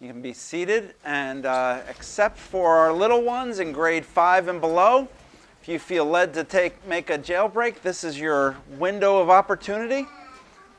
[0.00, 4.60] You can be seated, and uh, except for our little ones in grade five and
[4.60, 5.08] below,
[5.60, 10.06] if you feel led to take make a jailbreak, this is your window of opportunity.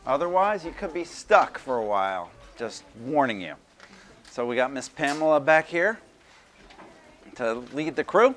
[0.08, 2.32] Otherwise, you could be stuck for a while.
[2.58, 3.56] Just warning you.
[4.32, 6.00] So we got Miss Pamela back here
[7.36, 8.34] to lead the crew.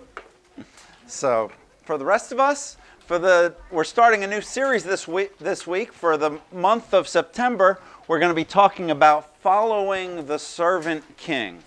[1.06, 1.52] So
[1.84, 2.76] for the rest of us,
[3.06, 5.38] for the we're starting a new series this week.
[5.38, 7.78] This week for the month of September,
[8.12, 11.58] we're going to be talking about following the servant king.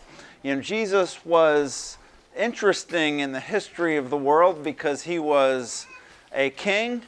[0.44, 1.98] You know, Jesus was
[2.38, 5.88] interesting in the history of the world because he was
[6.32, 7.02] a king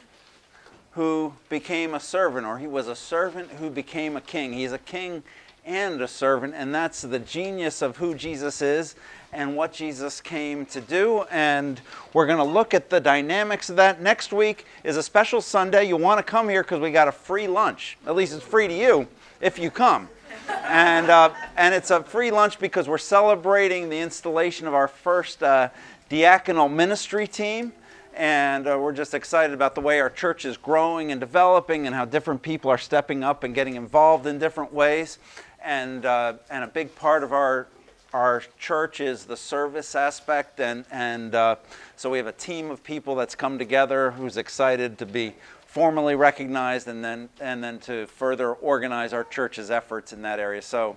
[0.90, 4.54] who became a servant, or he was a servant who became a king.
[4.54, 5.22] He's a king
[5.64, 8.96] and a servant, and that's the genius of who Jesus is
[9.32, 11.22] and what Jesus came to do.
[11.30, 11.80] And
[12.12, 14.02] we're going to look at the dynamics of that.
[14.02, 15.84] Next week is a special Sunday.
[15.84, 17.98] You want to come here because we got a free lunch.
[18.04, 19.06] At least it's free to you
[19.40, 20.08] if you come
[20.48, 25.42] and, uh, and it's a free lunch because we're celebrating the installation of our first
[25.42, 25.70] uh,
[26.10, 27.72] diaconal ministry team.
[28.14, 31.94] And uh, we're just excited about the way our church is growing and developing and
[31.94, 35.18] how different people are stepping up and getting involved in different ways.
[35.64, 37.68] And, uh, and a big part of our,
[38.12, 40.58] our church is the service aspect.
[40.58, 41.56] And, and uh,
[41.96, 45.34] so we have a team of people that's come together who's excited to be
[45.68, 50.62] formally recognized and then and then to further organize our church's efforts in that area.
[50.62, 50.96] So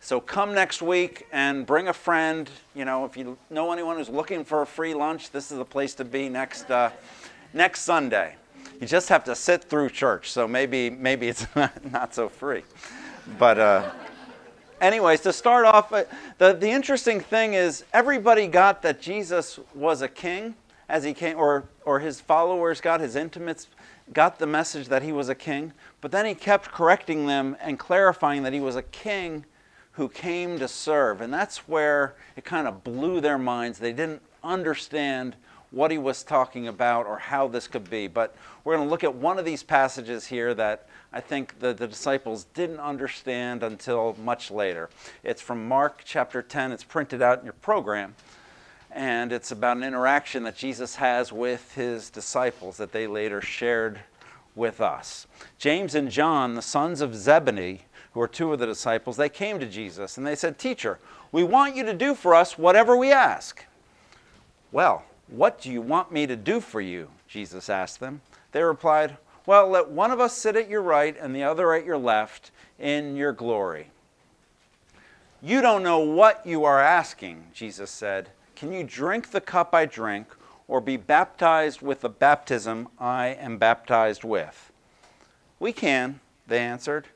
[0.00, 2.48] so come next week and bring a friend.
[2.74, 5.64] You know, if you know anyone who's looking for a free lunch, this is the
[5.64, 6.90] place to be next uh,
[7.52, 8.36] next Sunday.
[8.80, 11.46] You just have to sit through church, so maybe maybe it's
[11.90, 12.62] not, so free.
[13.38, 13.90] But uh,
[14.80, 16.04] anyways, to start off, uh,
[16.38, 20.54] the the interesting thing is everybody got that Jesus was a king
[20.88, 23.66] as he came, or or his followers got his intimates
[24.12, 27.78] got the message that he was a king, but then he kept correcting them and
[27.78, 29.44] clarifying that he was a king
[29.92, 31.20] who came to serve.
[31.20, 33.78] And that's where it kind of blew their minds.
[33.78, 35.36] They didn't understand
[35.70, 38.06] what he was talking about or how this could be.
[38.06, 41.72] But we're going to look at one of these passages here that I think the,
[41.72, 44.88] the disciples didn't understand until much later.
[45.22, 48.14] It's from Mark chapter 10, it's printed out in your program
[48.94, 53.98] and it's about an interaction that Jesus has with his disciples that they later shared
[54.54, 55.26] with us.
[55.58, 57.82] James and John, the sons of Zebedee,
[58.12, 61.00] who are two of the disciples, they came to Jesus and they said, Teacher,
[61.32, 63.64] we want you to do for us whatever we ask.
[64.70, 67.08] Well, what do you want me to do for you?
[67.26, 68.20] Jesus asked them.
[68.52, 71.84] They replied, Well, let one of us sit at your right and the other at
[71.84, 73.88] your left in your glory.
[75.42, 78.30] You don't know what you are asking, Jesus said.
[78.64, 80.26] Can you drink the cup I drink,
[80.68, 84.72] or be baptized with the baptism I am baptized with?
[85.60, 87.08] We can, they answered.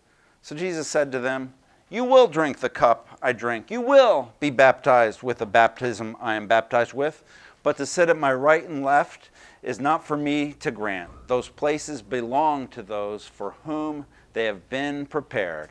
[0.43, 1.55] So Jesus said to them,
[1.89, 3.71] You will drink the cup I drink.
[3.71, 7.25] You will be baptized with the baptism I am baptized with.
[7.63, 9.31] But to sit at my right and left
[9.63, 11.09] is not for me to grant.
[11.29, 14.05] Those places belong to those for whom
[14.35, 15.71] they have been prepared.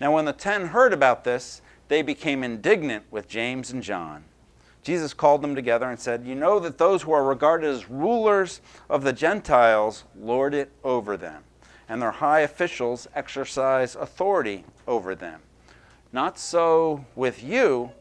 [0.00, 4.24] Now, when the ten heard about this, they became indignant with James and John.
[4.82, 8.60] Jesus called them together and said, You know that those who are regarded as rulers
[8.88, 11.42] of the Gentiles lord it over them,
[11.88, 15.40] and their high officials exercise authority over them.
[16.12, 17.92] Not so with you.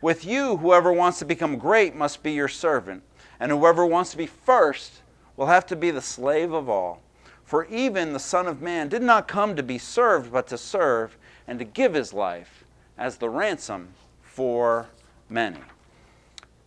[0.00, 3.02] With you, whoever wants to become great must be your servant,
[3.40, 5.02] and whoever wants to be first
[5.36, 7.02] will have to be the slave of all.
[7.44, 11.16] For even the Son of Man did not come to be served, but to serve,
[11.48, 12.64] and to give his life
[12.96, 14.86] as the ransom for
[15.28, 15.58] many.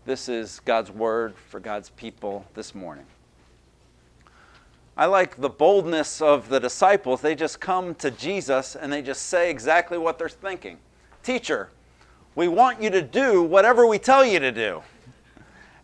[0.03, 3.05] This is God's word for God's people this morning.
[4.97, 7.21] I like the boldness of the disciples.
[7.21, 10.79] They just come to Jesus and they just say exactly what they're thinking.
[11.21, 11.69] Teacher,
[12.33, 14.81] we want you to do whatever we tell you to do.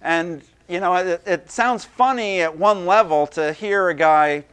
[0.01, 4.45] And, you know, it, it, sounds funny at one level to hear a guy,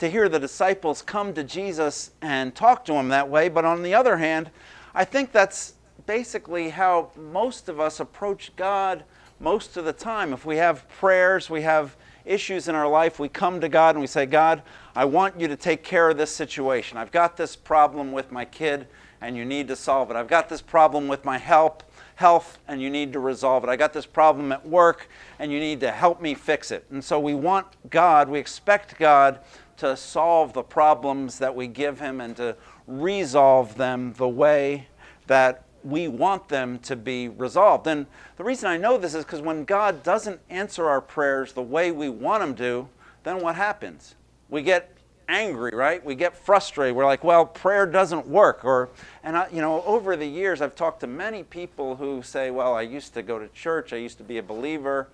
[0.00, 3.82] to hear the disciples come to Jesus and talk to him that way, but on
[3.82, 4.50] the other hand,
[4.94, 5.74] I think that's
[6.06, 9.04] basically how most of us approach God
[9.40, 10.32] most of the time.
[10.32, 14.00] If we have prayers, we have issues in our life, we come to God and
[14.00, 14.62] we say, God,
[14.94, 16.96] I want you to take care of this situation.
[16.96, 18.86] I've got this problem with my kid
[19.20, 20.16] and you need to solve it.
[20.16, 21.82] I've got this problem with my help,
[22.16, 23.70] health and you need to resolve it.
[23.70, 25.08] I got this problem at work
[25.38, 26.84] and you need to help me fix it.
[26.90, 29.40] And so we want God, we expect God
[29.78, 32.56] to solve the problems that we give him and to
[32.86, 34.86] resolve them the way
[35.26, 37.86] that we want them to be resolved.
[37.86, 38.06] And
[38.36, 41.90] the reason I know this is because when God doesn't answer our prayers the way
[41.90, 42.88] we want Him to,
[43.24, 44.14] then what happens?
[44.48, 44.96] We get
[45.28, 46.04] angry, right?
[46.04, 46.94] We get frustrated.
[46.94, 48.64] We're like, well, prayer doesn't work.
[48.64, 48.90] Or,
[49.24, 52.74] and I, you know, over the years, I've talked to many people who say, well,
[52.74, 55.08] I used to go to church, I used to be a believer,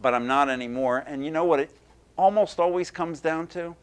[0.00, 1.04] but I'm not anymore.
[1.06, 1.70] And you know what it
[2.16, 3.74] almost always comes down to?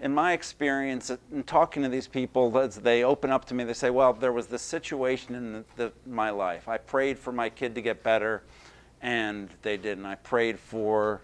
[0.00, 3.72] In my experience, in talking to these people, as they open up to me, they
[3.72, 6.68] say, well, there was this situation in the, the, my life.
[6.68, 8.44] I prayed for my kid to get better,
[9.02, 10.06] and they didn't.
[10.06, 11.22] I prayed for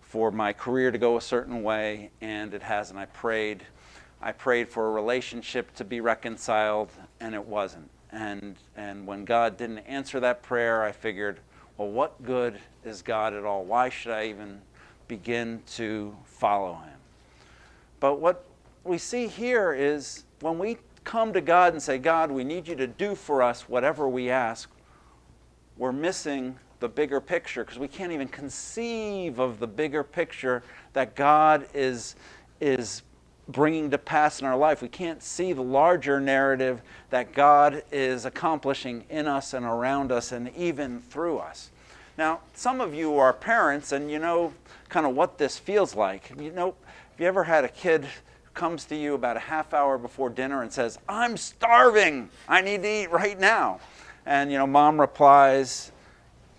[0.00, 2.96] for my career to go a certain way, and it hasn't.
[2.96, 3.64] I prayed,
[4.22, 7.90] I prayed for a relationship to be reconciled, and it wasn't.
[8.12, 11.40] And and when God didn't answer that prayer, I figured,
[11.76, 13.64] well, what good is God at all?
[13.64, 14.62] Why should I even
[15.08, 16.93] begin to follow Him?
[18.04, 18.44] But what
[18.84, 22.76] we see here is when we come to God and say, God, we need you
[22.76, 24.70] to do for us whatever we ask,
[25.78, 30.62] we're missing the bigger picture because we can't even conceive of the bigger picture
[30.92, 32.14] that God is,
[32.60, 33.00] is
[33.48, 34.82] bringing to pass in our life.
[34.82, 40.30] We can't see the larger narrative that God is accomplishing in us and around us
[40.30, 41.70] and even through us.
[42.18, 44.52] Now, some of you are parents and you know
[44.90, 46.30] kind of what this feels like.
[46.38, 46.74] You know,
[47.14, 48.04] have you ever had a kid
[48.54, 52.28] comes to you about a half hour before dinner and says, "I'm starving.
[52.48, 53.78] I need to eat right now."
[54.26, 55.92] And you know, mom replies,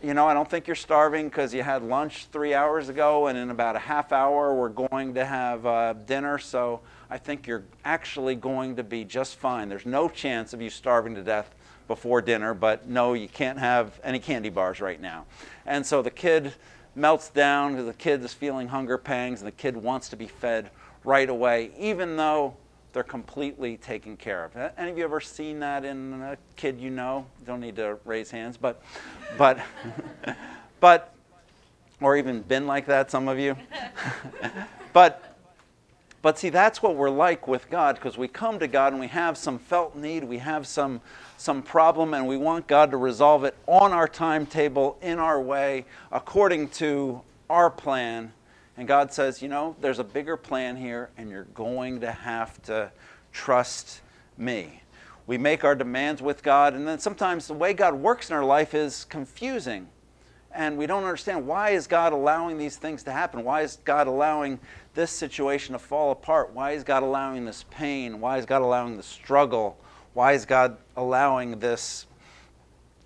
[0.02, 3.38] you know, I don't think you're starving because you had lunch three hours ago, and
[3.38, 6.38] in about a half hour, we're going to have uh, dinner.
[6.38, 6.80] So
[7.10, 9.68] I think you're actually going to be just fine.
[9.68, 11.54] There's no chance of you starving to death
[11.90, 15.26] before dinner, but no, you can't have any candy bars right now.
[15.66, 16.54] And so the kid
[16.96, 20.28] melts down because the kid is feeling hunger pangs, and the kid wants to be
[20.28, 20.70] fed
[21.04, 22.56] right away, even though
[22.94, 24.56] they're completely taken care of.
[24.78, 27.26] Any of you ever seen that in a kid you know?
[27.46, 28.82] Don't need to raise hands, but,
[29.38, 29.60] but,
[30.80, 31.14] but,
[32.00, 33.58] or even been like that, some of you.
[34.94, 35.25] but,
[36.26, 39.10] but see, that's what we're like with God because we come to God and we
[39.10, 41.00] have some felt need, we have some,
[41.38, 45.86] some problem, and we want God to resolve it on our timetable, in our way,
[46.12, 48.34] according to our plan
[48.78, 52.60] and God says, you know, there's a bigger plan here, and you're going to have
[52.64, 52.92] to
[53.32, 54.02] trust
[54.36, 54.82] me.
[55.28, 58.44] We make our demands with God, and then sometimes the way God works in our
[58.44, 59.90] life is confusing.
[60.52, 63.44] And we don't understand why is God allowing these things to happen?
[63.44, 64.60] Why is God allowing
[64.96, 66.54] this situation to fall apart?
[66.54, 68.20] Why is God allowing this pain?
[68.20, 69.78] Why is God allowing the struggle?
[70.14, 72.08] Why is God allowing this,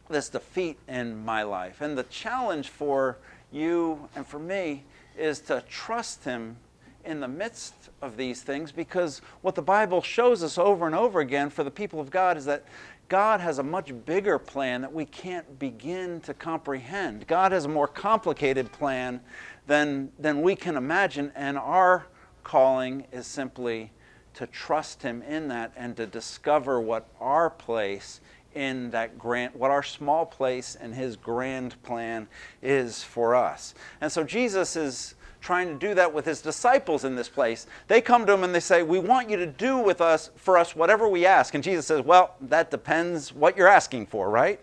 [0.10, 1.82] this defeat in my life?
[1.82, 3.18] And the challenge for
[3.52, 4.84] you and for me
[5.18, 6.56] is to trust Him
[7.04, 11.22] in the midst of these things because what the Bible shows us over and over
[11.22, 12.64] again for the people of God is that
[13.08, 17.26] God has a much bigger plan that we can't begin to comprehend.
[17.26, 19.20] God has a more complicated plan
[19.70, 22.08] than, than we can imagine, and our
[22.44, 23.92] calling is simply
[24.34, 28.20] to trust Him in that and to discover what our place
[28.56, 32.28] in that grand, what our small place in His grand plan
[32.64, 33.76] is for us.
[34.02, 37.68] And so Jesus is trying to do that with His disciples in this place.
[37.88, 40.58] They come to Him and they say, We want you to do with us, for
[40.58, 41.54] us, whatever we ask.
[41.54, 44.60] And Jesus says, Well, that depends what you're asking for, right?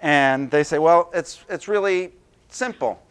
[0.00, 2.12] And they say, Well, it's, it's really
[2.50, 3.02] simple.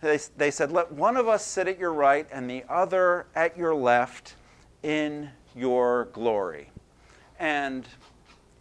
[0.00, 3.56] They, they said, Let one of us sit at your right and the other at
[3.56, 4.34] your left
[4.82, 6.70] in your glory.
[7.38, 7.86] And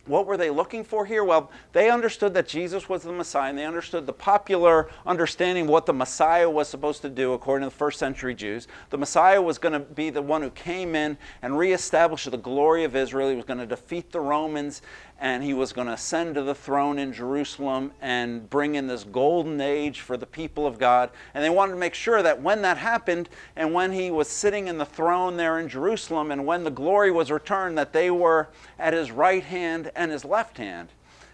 [0.08, 1.24] what were they looking for here?
[1.24, 5.70] Well, they understood that Jesus was the Messiah, and they understood the popular understanding of
[5.70, 8.68] what the Messiah was supposed to do according to the first century Jews.
[8.90, 12.84] The Messiah was going to be the one who came in and reestablish the glory
[12.84, 13.30] of Israel.
[13.30, 14.82] He was going to defeat the Romans
[15.20, 19.04] and he was going to ascend to the throne in Jerusalem and bring in this
[19.04, 21.10] golden age for the people of God.
[21.34, 24.68] And they wanted to make sure that when that happened and when he was sitting
[24.68, 28.50] in the throne there in Jerusalem and when the glory was returned, that they were
[28.78, 30.90] at his right hand and his left hand.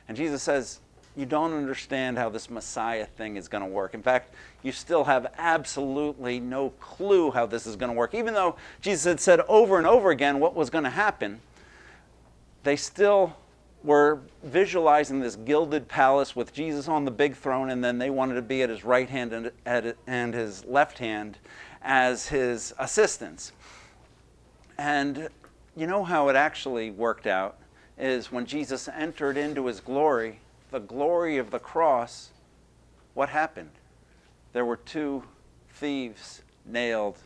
[0.07, 0.79] And Jesus says,
[1.15, 3.93] You don't understand how this Messiah thing is going to work.
[3.93, 8.15] In fact, you still have absolutely no clue how this is going to work.
[8.15, 11.41] Even though Jesus had said over and over again what was going to happen,
[12.63, 13.35] they still
[13.83, 18.35] were visualizing this gilded palace with Jesus on the big throne, and then they wanted
[18.35, 21.37] to be at his right hand and, at, and his left hand
[21.81, 23.51] as his assistants.
[24.77, 25.27] And
[25.75, 27.57] you know how it actually worked out
[27.97, 30.39] is when Jesus entered into his glory,
[30.71, 32.31] the glory of the cross,
[33.13, 33.71] what happened?
[34.53, 35.23] There were two
[35.69, 37.17] thieves nailed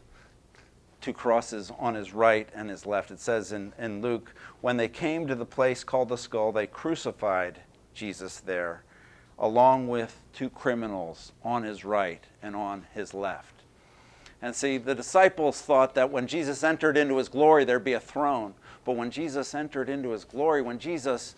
[1.01, 3.11] two crosses on his right and his left.
[3.11, 6.67] It says in, in Luke, when they came to the place called the skull, they
[6.67, 7.61] crucified
[7.93, 8.83] Jesus there,
[9.39, 13.53] along with two criminals on his right and on his left.
[14.41, 17.99] And see, the disciples thought that when Jesus entered into his glory, there'd be a
[17.99, 18.53] throne.
[18.87, 21.35] But when Jesus entered into his glory, when Jesus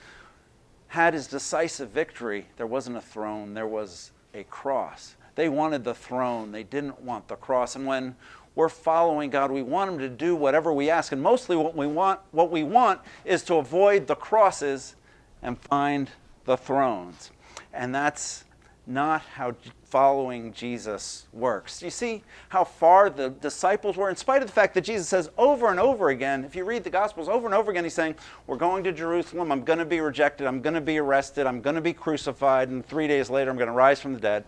[0.89, 5.15] had his decisive victory, there wasn't a throne, there was a cross.
[5.33, 7.75] They wanted the throne, they didn't want the cross.
[7.75, 8.15] And when
[8.53, 11.11] we're following God, we want him to do whatever we ask.
[11.11, 14.95] And mostly what we want what we want is to avoid the crosses
[15.41, 16.11] and find
[16.45, 17.31] the thrones.
[17.73, 18.43] And that's
[18.89, 19.53] not how
[19.85, 21.81] following Jesus works.
[21.81, 25.29] You see how far the disciples were, in spite of the fact that Jesus says
[25.37, 28.15] over and over again, if you read the Gospels over and over again, he's saying,
[28.47, 31.61] We're going to Jerusalem, I'm going to be rejected, I'm going to be arrested, I'm
[31.61, 34.43] going to be crucified, and three days later I'm going to rise from the dead.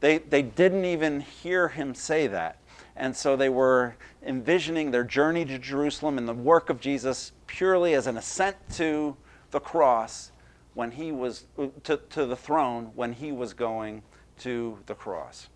[0.00, 2.58] They, they didn't even hear him say that.
[2.96, 3.94] And so they were
[4.24, 9.16] envisioning their journey to Jerusalem and the work of Jesus purely as an ascent to
[9.50, 10.32] the cross
[10.74, 11.44] when he was
[11.84, 14.02] to, to the throne when he was going
[14.38, 15.48] to the cross.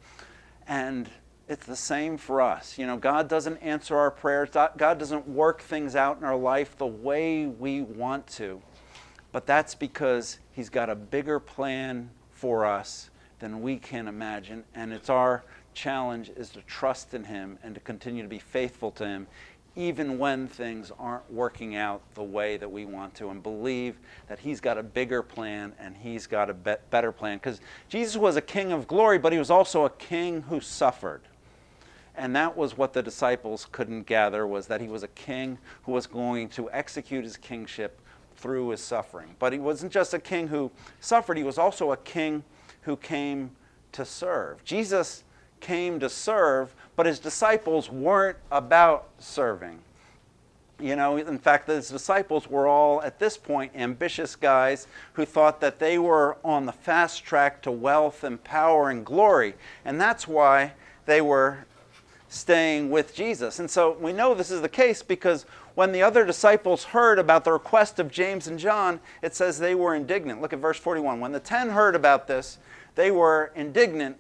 [0.67, 1.09] And
[1.49, 2.79] it's the same for us.
[2.79, 4.51] You know, God doesn't answer our prayers.
[4.53, 8.63] God doesn't work things out in our life the way we want to.
[9.33, 14.65] But that's because He's got a bigger plan for us than we can imagine.
[14.75, 15.43] And it's our
[15.75, 19.27] challenge is to trust in Him and to continue to be faithful to Him,
[19.75, 23.97] even when things aren't working out the way that we want to, and believe
[24.29, 27.39] that He's got a bigger plan and He's got a be- better plan.
[27.39, 31.23] Because Jesus was a king of glory, but He was also a king who suffered.
[32.15, 35.93] And that was what the disciples couldn't gather was that he was a king who
[35.93, 38.01] was going to execute his kingship
[38.37, 39.35] through his suffering.
[39.39, 42.45] But he wasn't just a king who suffered, he was also a king
[42.83, 43.53] who came
[43.93, 44.63] to serve.
[44.65, 45.25] Jesus
[45.63, 49.79] came to serve, but his disciples weren't about serving.
[50.79, 55.61] You know, in fact, his disciples were all, at this point, ambitious guys who thought
[55.61, 59.55] that they were on the fast track to wealth and power and glory.
[59.85, 60.73] And that's why
[61.07, 61.67] they were
[62.29, 63.61] staying with Jesus.
[63.61, 67.45] And so we know this is the case because when the other disciples heard about
[67.45, 70.41] the request of James and John, it says they were indignant.
[70.41, 71.21] Look at verse 41.
[71.21, 72.59] When the ten heard about this,
[72.97, 74.17] they were indignant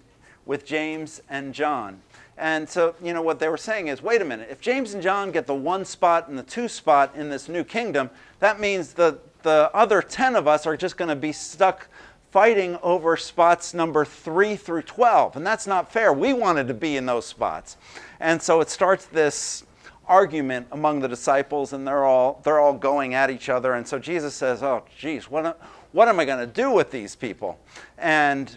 [0.47, 2.01] with James and John.
[2.37, 5.03] And so, you know, what they were saying is wait a minute, if James and
[5.03, 8.95] John get the one spot and the two spot in this new kingdom, that means
[8.95, 11.89] the, the other 10 of us are just going to be stuck
[12.33, 15.37] fighting over spots number 3 through 12.
[15.37, 16.13] And that's not fair.
[16.13, 17.77] We wanted to be in those spots.
[18.21, 19.65] And so it starts this
[20.07, 23.75] argument among the disciples, and they're all, they're all going at each other.
[23.75, 25.61] And so Jesus says, Oh, geez, what,
[25.93, 27.59] what am I going to do with these people?
[27.99, 28.57] And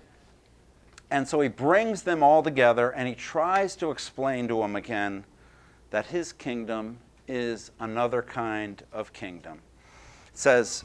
[1.15, 5.23] and so he brings them all together and he tries to explain to them again
[5.89, 9.61] that his kingdom is another kind of kingdom.
[10.27, 10.83] It says,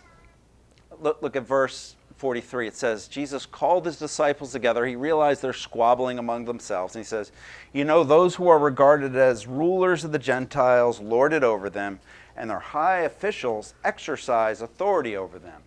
[1.00, 2.68] look, look at verse 43.
[2.68, 4.86] It says, Jesus called his disciples together.
[4.86, 6.94] He realized they're squabbling among themselves.
[6.94, 7.32] And he says,
[7.72, 11.98] You know, those who are regarded as rulers of the Gentiles lord it over them,
[12.36, 15.62] and their high officials exercise authority over them.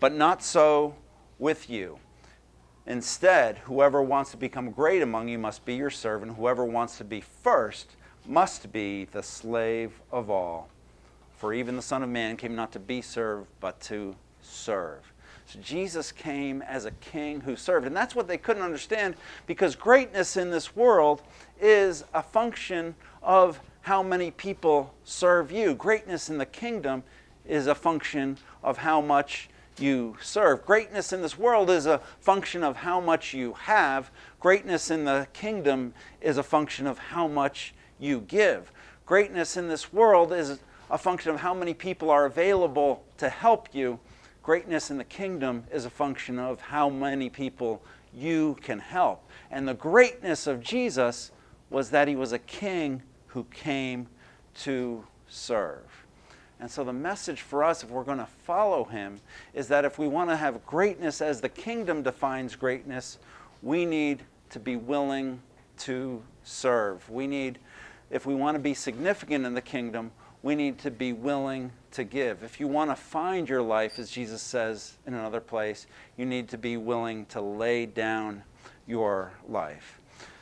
[0.00, 0.96] But not so
[1.38, 2.00] with you.
[2.90, 6.34] Instead, whoever wants to become great among you must be your servant.
[6.34, 7.94] Whoever wants to be first
[8.26, 10.68] must be the slave of all.
[11.36, 15.12] For even the Son of Man came not to be served, but to serve.
[15.46, 17.86] So Jesus came as a king who served.
[17.86, 19.14] And that's what they couldn't understand
[19.46, 21.22] because greatness in this world
[21.60, 25.76] is a function of how many people serve you.
[25.76, 27.04] Greatness in the kingdom
[27.46, 29.48] is a function of how much
[29.80, 30.64] you serve.
[30.66, 34.10] Greatness in this world is a function of how much you have.
[34.38, 38.72] Greatness in the kingdom is a function of how much you give.
[39.06, 40.58] Greatness in this world is
[40.90, 43.98] a function of how many people are available to help you.
[44.42, 47.82] Greatness in the kingdom is a function of how many people
[48.14, 49.28] you can help.
[49.50, 51.30] And the greatness of Jesus
[51.68, 54.08] was that he was a king who came
[54.54, 55.99] to serve.
[56.60, 59.20] And so, the message for us, if we're going to follow him,
[59.54, 63.18] is that if we want to have greatness as the kingdom defines greatness,
[63.62, 65.40] we need to be willing
[65.78, 67.08] to serve.
[67.08, 67.58] We need,
[68.10, 70.12] if we want to be significant in the kingdom,
[70.42, 72.42] we need to be willing to give.
[72.42, 75.86] If you want to find your life, as Jesus says in another place,
[76.16, 78.42] you need to be willing to lay down
[78.86, 80.00] your life.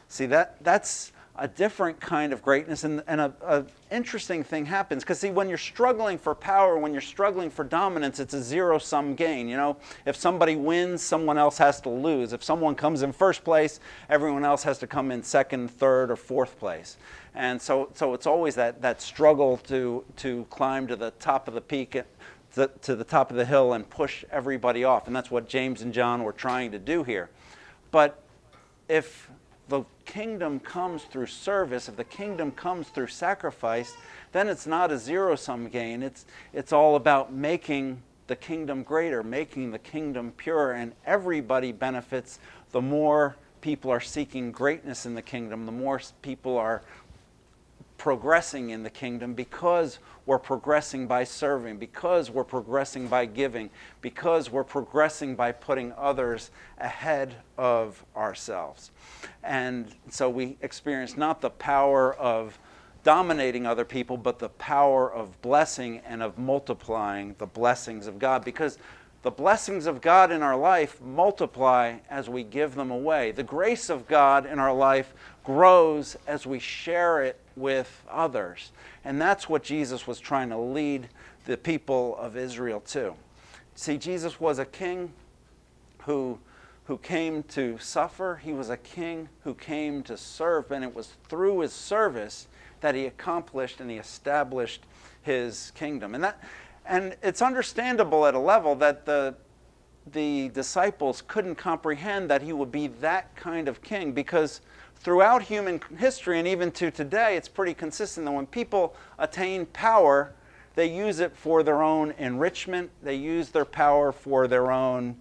[0.08, 2.84] See, that, that's a different kind of greatness.
[2.84, 7.00] And, and an interesting thing happens because, see, when you're struggling for power, when you're
[7.00, 9.48] struggling for dominance, it's a zero sum game.
[9.48, 12.32] You know, if somebody wins, someone else has to lose.
[12.32, 13.80] If someone comes in first place,
[14.10, 16.96] everyone else has to come in second, third, or fourth place.
[17.34, 21.54] And so, so it's always that, that struggle to, to climb to the top of
[21.54, 21.96] the peak.
[22.54, 25.06] To the top of the hill and push everybody off.
[25.06, 27.30] And that's what James and John were trying to do here.
[27.92, 28.20] But
[28.88, 29.30] if
[29.68, 33.94] the kingdom comes through service, if the kingdom comes through sacrifice,
[34.32, 36.02] then it's not a zero sum gain.
[36.02, 42.38] It's, it's all about making the kingdom greater, making the kingdom pure, and everybody benefits
[42.72, 46.82] the more people are seeking greatness in the kingdom, the more people are
[48.08, 53.68] progressing in the kingdom because we're progressing by serving, because we're progressing by giving,
[54.00, 58.92] because we're progressing by putting others ahead of ourselves.
[59.44, 62.58] And so we experience not the power of
[63.04, 68.42] dominating other people, but the power of blessing and of multiplying the blessings of God.
[68.42, 68.78] Because
[69.20, 73.32] the blessings of God in our life multiply as we give them away.
[73.32, 75.12] The grace of God in our life
[75.48, 78.70] grows as we share it with others.
[79.02, 81.08] And that's what Jesus was trying to lead
[81.46, 83.14] the people of Israel to.
[83.74, 85.10] See, Jesus was a king
[86.02, 86.38] who,
[86.84, 91.14] who came to suffer, he was a king who came to serve, and it was
[91.30, 92.46] through his service
[92.82, 94.82] that he accomplished and he established
[95.22, 96.14] his kingdom.
[96.14, 96.44] And, that,
[96.84, 99.34] and it's understandable at a level that the,
[100.12, 104.60] the disciples couldn't comprehend that he would be that kind of king because
[105.00, 110.32] throughout human history and even to today, it's pretty consistent that when people attain power,
[110.74, 115.16] they use it for their own enrichment, they use their power for their own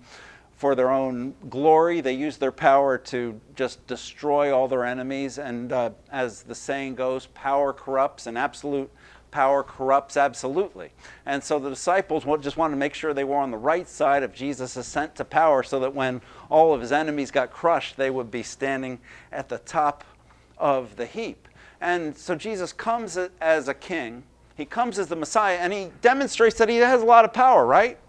[0.58, 2.02] for their own glory.
[2.02, 5.38] They use their power to just destroy all their enemies.
[5.38, 8.92] And uh, as the saying goes, power corrupts, and absolute
[9.32, 10.92] power corrupts absolutely.
[11.26, 14.24] And so the disciples just wanted to make sure they were on the right side
[14.24, 18.10] of Jesus' ascent to power so that when all of his enemies got crushed, they
[18.10, 19.00] would be standing
[19.32, 20.04] at the top
[20.58, 21.48] of the heap.
[21.82, 24.24] And so Jesus comes as a king,
[24.56, 27.66] he comes as the Messiah, and he demonstrates that he has a lot of power,
[27.66, 28.00] right?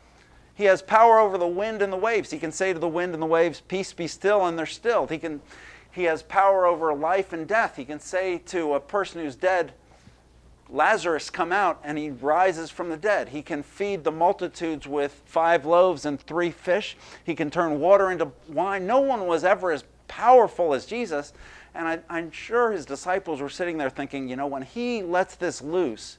[0.54, 2.30] He has power over the wind and the waves.
[2.30, 5.10] He can say to the wind and the waves, Peace be still, and they're stilled.
[5.10, 5.40] He, can,
[5.90, 7.76] he has power over life and death.
[7.76, 9.72] He can say to a person who's dead,
[10.70, 13.30] Lazarus, come out, and he rises from the dead.
[13.30, 16.96] He can feed the multitudes with five loaves and three fish.
[17.24, 18.86] He can turn water into wine.
[18.86, 21.32] No one was ever as powerful as Jesus.
[21.74, 25.36] And I, am sure his disciples were sitting there thinking, you know, when he lets
[25.36, 26.18] this loose,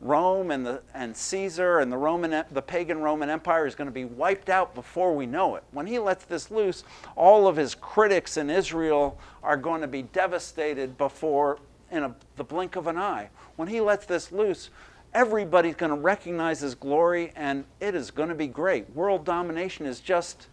[0.00, 3.92] Rome and, the, and Caesar and the, Roman, the pagan Roman Empire is going to
[3.92, 5.64] be wiped out before we know it.
[5.72, 6.84] When he lets this loose,
[7.16, 11.58] all of his critics in Israel are going to be devastated before
[11.90, 13.30] in a, the blink of an eye.
[13.56, 14.70] When he lets this loose,
[15.14, 18.90] everybody's going to recognize his glory and it is going to be great.
[18.94, 20.48] World domination is just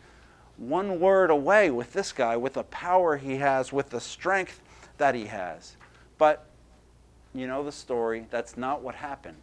[0.58, 4.62] one word away with this guy, with the power he has, with the strength
[4.98, 5.76] that he has.
[6.18, 6.48] But
[7.34, 8.28] you know the story.
[8.30, 9.42] That's not what happened.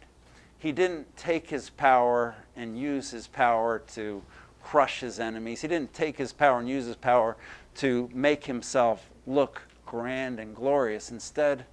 [0.57, 4.23] He didn't take his power and use his power to
[4.63, 5.61] crush his enemies.
[5.61, 7.37] He didn't take his power and use his power
[7.75, 11.11] to make himself look grand and glorious.
[11.11, 11.65] Instead,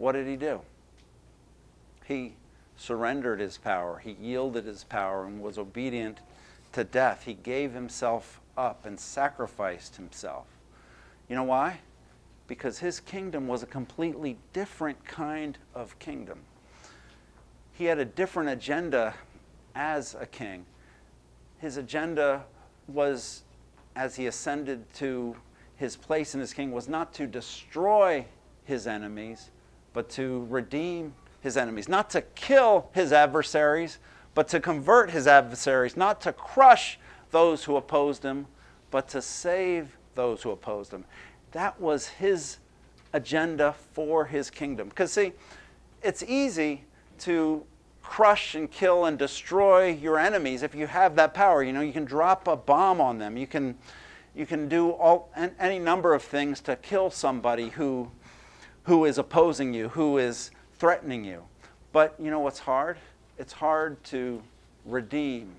[0.00, 0.62] what did he do?
[2.04, 2.34] He
[2.76, 6.18] surrendered his power, he yielded his power, and was obedient
[6.72, 7.24] to death.
[7.24, 10.46] He gave himself up and sacrificed himself.
[11.28, 11.78] You know why?
[12.50, 16.40] because his kingdom was a completely different kind of kingdom.
[17.72, 19.14] He had a different agenda
[19.76, 20.66] as a king.
[21.58, 22.42] His agenda
[22.88, 23.44] was,
[23.94, 25.36] as he ascended to
[25.76, 28.26] his place in his king, was not to destroy
[28.64, 29.52] his enemies,
[29.92, 33.98] but to redeem his enemies, not to kill his adversaries,
[34.34, 36.98] but to convert his adversaries, not to crush
[37.30, 38.46] those who opposed him,
[38.90, 41.04] but to save those who opposed him.
[41.52, 42.58] That was his
[43.12, 44.88] agenda for his kingdom.
[44.88, 45.32] Because, see,
[46.02, 46.84] it's easy
[47.20, 47.64] to
[48.02, 51.62] crush and kill and destroy your enemies if you have that power.
[51.62, 53.36] You know, you can drop a bomb on them.
[53.36, 53.76] You can,
[54.34, 58.10] you can do all, any number of things to kill somebody who,
[58.84, 61.42] who is opposing you, who is threatening you.
[61.92, 62.96] But you know what's hard?
[63.38, 64.42] It's hard to
[64.84, 65.52] redeem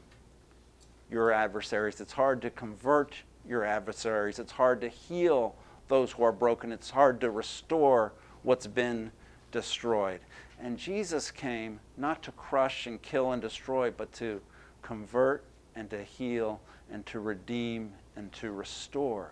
[1.09, 2.01] your adversaries.
[2.01, 3.13] It's hard to convert
[3.47, 4.39] your adversaries.
[4.39, 5.55] It's hard to heal
[5.87, 6.71] those who are broken.
[6.71, 9.11] It's hard to restore what's been
[9.51, 10.21] destroyed.
[10.59, 14.41] And Jesus came not to crush and kill and destroy, but to
[14.81, 15.43] convert
[15.75, 19.31] and to heal and to redeem and to restore.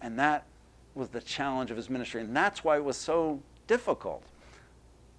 [0.00, 0.44] And that
[0.96, 2.22] was the challenge of his ministry.
[2.22, 4.22] And that's why it was so difficult.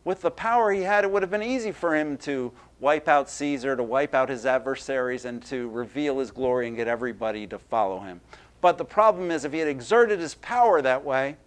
[0.03, 3.29] With the power he had, it would have been easy for him to wipe out
[3.29, 7.59] Caesar, to wipe out his adversaries, and to reveal his glory and get everybody to
[7.59, 8.21] follow him.
[8.61, 11.37] But the problem is, if he had exerted his power that way,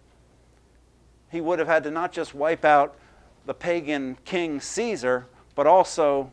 [1.31, 2.95] he would have had to not just wipe out
[3.45, 6.31] the pagan king Caesar, but also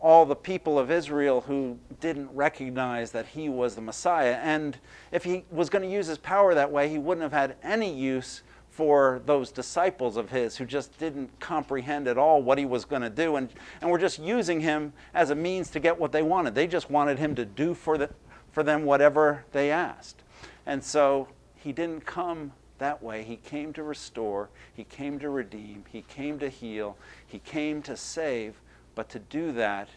[0.00, 4.38] all the people of Israel who didn't recognize that he was the Messiah.
[4.42, 4.78] And
[5.10, 7.92] if he was going to use his power that way, he wouldn't have had any
[7.92, 12.84] use for those disciples of his who just didn't comprehend at all what he was
[12.84, 16.12] going to do and, and were just using him as a means to get what
[16.12, 16.54] they wanted.
[16.54, 18.08] They just wanted him to do for, the,
[18.52, 20.22] for them whatever they asked.
[20.64, 23.24] And so he didn't come that way.
[23.24, 27.96] He came to restore, he came to redeem, he came to heal, he came to
[27.96, 28.60] save.
[28.98, 29.88] But to do that,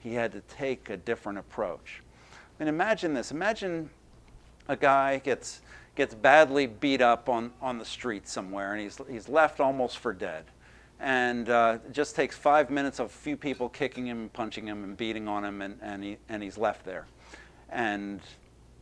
[0.00, 2.02] he had to take a different approach.
[2.32, 3.30] I mean, imagine this.
[3.30, 3.88] Imagine
[4.66, 5.60] a guy gets,
[5.94, 10.12] gets badly beat up on, on the street somewhere and he's, he's left almost for
[10.12, 10.44] dead.
[10.98, 14.82] And uh, it just takes five minutes of a few people kicking him, punching him,
[14.82, 17.06] and beating on him, and, and, he, and he's left there.
[17.70, 18.20] And,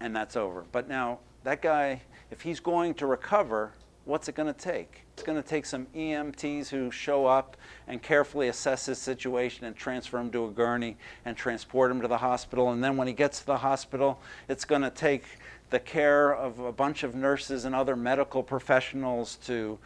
[0.00, 0.64] and that's over.
[0.72, 3.72] But now, that guy, if he's going to recover,
[4.06, 5.02] what's it going to take?
[5.12, 7.56] It's going to take some EMTs who show up
[7.88, 12.08] and carefully assess his situation and transfer him to a gurney and transport him to
[12.08, 12.70] the hospital.
[12.70, 15.24] And then when he gets to the hospital, it's going to take
[15.70, 19.78] the care of a bunch of nurses and other medical professionals to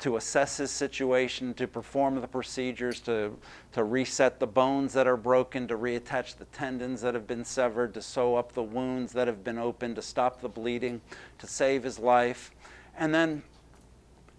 [0.00, 3.36] to assess his situation, to perform the procedures, to,
[3.72, 7.92] to reset the bones that are broken, to reattach the tendons that have been severed,
[7.92, 11.00] to sew up the wounds that have been opened, to stop the bleeding,
[11.36, 12.52] to save his life.
[12.96, 13.42] And then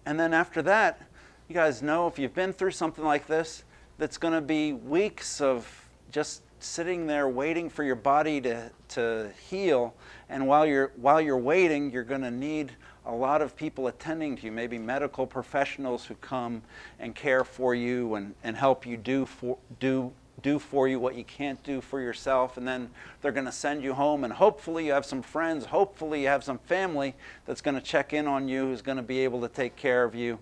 [0.06, 1.00] and then after that,
[1.48, 3.64] you guys know if you've been through something like this,
[3.98, 9.30] that's going to be weeks of just sitting there waiting for your body to, to
[9.48, 9.94] heal.
[10.28, 12.72] And while you're, while you're waiting, you're going to need
[13.06, 16.62] a lot of people attending to you, maybe medical professionals who come
[16.98, 21.14] and care for you and, and help you do, for, do do for you what
[21.14, 22.56] you can't do for yourself.
[22.56, 24.24] And then they're going to send you home.
[24.24, 25.66] And hopefully, you have some friends.
[25.66, 27.14] Hopefully, you have some family
[27.46, 30.04] that's going to check in on you, who's going to be able to take care
[30.04, 30.38] of you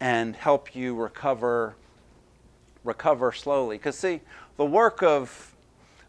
[0.00, 1.74] and help you recover
[2.84, 4.20] recover slowly because see
[4.56, 5.54] the work of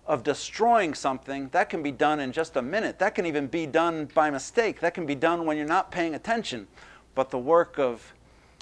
[0.05, 3.65] of destroying something that can be done in just a minute that can even be
[3.65, 6.67] done by mistake that can be done when you're not paying attention
[7.15, 8.13] but the work of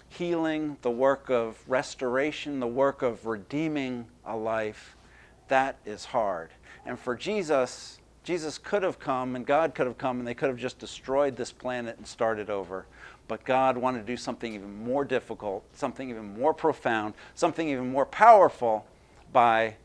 [0.10, 4.96] healing, the work of restoration, the work of redeeming a life,
[5.48, 6.50] that is hard.
[6.86, 10.50] And for Jesus, Jesus could have come and God could have come and they could
[10.50, 12.86] have just destroyed this planet and started over.
[13.28, 17.92] But God wanted to do something even more difficult, something even more profound, something even
[17.92, 18.86] more powerful
[19.34, 19.76] by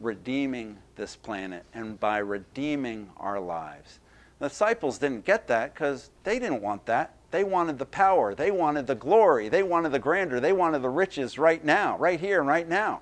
[0.00, 3.98] redeeming this planet and by redeeming our lives.
[4.38, 7.14] The disciples didn't get that because they didn't want that.
[7.34, 8.32] They wanted the power.
[8.32, 9.48] They wanted the glory.
[9.48, 10.38] They wanted the grandeur.
[10.38, 13.00] They wanted the riches right now, right here and right now.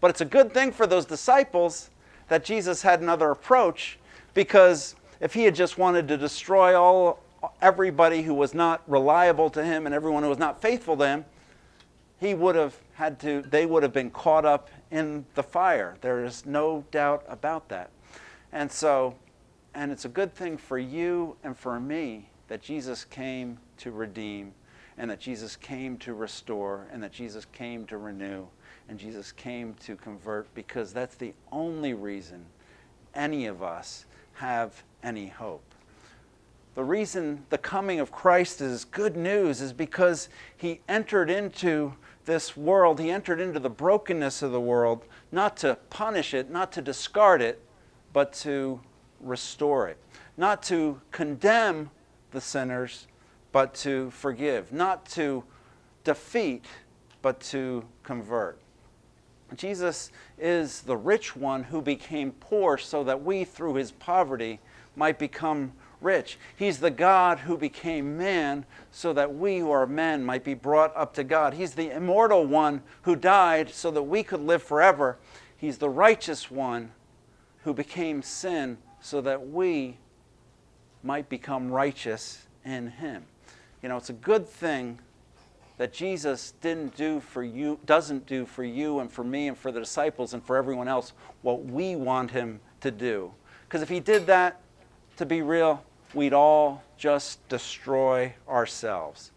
[0.00, 1.90] But it's a good thing for those disciples
[2.28, 3.98] that Jesus had another approach
[4.32, 7.20] because if he had just wanted to destroy all
[7.60, 11.26] everybody who was not reliable to him and everyone who was not faithful to him,
[12.18, 15.98] he would have had to they would have been caught up in the fire.
[16.00, 17.90] There is no doubt about that.
[18.50, 19.14] And so
[19.74, 24.52] and it's a good thing for you and for me that Jesus came to redeem,
[24.96, 28.46] and that Jesus came to restore, and that Jesus came to renew,
[28.88, 32.44] and Jesus came to convert, because that's the only reason
[33.14, 35.64] any of us have any hope.
[36.74, 42.56] The reason the coming of Christ is good news is because he entered into this
[42.56, 46.82] world, he entered into the brokenness of the world, not to punish it, not to
[46.82, 47.60] discard it,
[48.12, 48.80] but to
[49.20, 49.98] restore it,
[50.36, 51.90] not to condemn
[52.32, 53.06] the sinners,
[53.54, 55.44] but to forgive, not to
[56.02, 56.64] defeat,
[57.22, 58.58] but to convert.
[59.54, 64.58] Jesus is the rich one who became poor so that we, through his poverty,
[64.96, 66.36] might become rich.
[66.56, 70.92] He's the God who became man so that we who are men might be brought
[70.96, 71.54] up to God.
[71.54, 75.16] He's the immortal one who died so that we could live forever.
[75.56, 76.90] He's the righteous one
[77.62, 79.98] who became sin so that we
[81.04, 83.26] might become righteous in him.
[83.84, 84.98] You know, it's a good thing
[85.76, 89.70] that Jesus didn't do for you, doesn't do for you and for me and for
[89.70, 93.30] the disciples and for everyone else what we want him to do.
[93.68, 94.58] Because if he did that,
[95.18, 99.32] to be real, we'd all just destroy ourselves.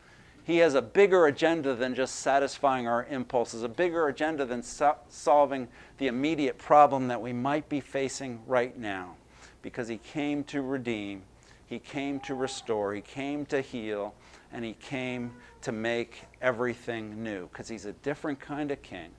[0.45, 4.95] He has a bigger agenda than just satisfying our impulses, a bigger agenda than so-
[5.09, 9.17] solving the immediate problem that we might be facing right now.
[9.61, 11.23] Because he came to redeem,
[11.65, 14.15] he came to restore, he came to heal,
[14.57, 19.11] and he came to make everything new because he's a different kind of king,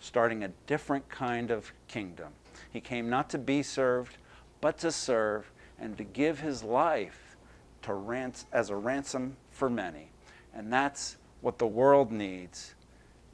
[0.00, 2.32] starting a different kind of kingdom.
[2.72, 4.16] He came not to be served,
[4.60, 7.36] but to serve and to give his life
[7.82, 10.10] to as a ransom for many.
[10.52, 12.74] And that's what the world needs.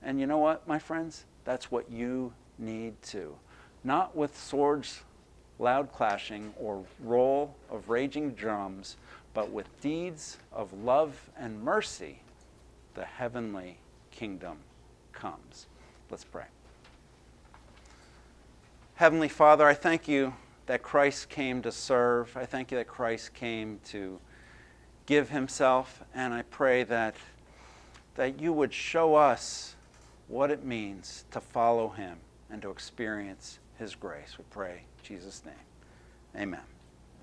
[0.02, 1.24] And you know what, my friends?
[1.46, 3.34] That's what you need too.
[3.82, 5.00] not with swords
[5.60, 8.96] loud clashing or roll of raging drums,
[9.34, 12.20] but with deeds of love and mercy,
[12.94, 13.78] the heavenly
[14.10, 14.58] kingdom
[15.12, 15.66] comes.
[16.10, 16.46] Let's pray.
[18.94, 20.34] Heavenly Father, I thank you
[20.66, 22.36] that Christ came to serve.
[22.36, 24.20] I thank you that Christ came to
[25.06, 27.14] give himself, and I pray that,
[28.16, 29.74] that you would show us
[30.28, 32.18] what it means to follow him
[32.50, 34.36] and to experience his grace.
[34.38, 35.54] We pray in Jesus' name.
[36.36, 36.79] Amen.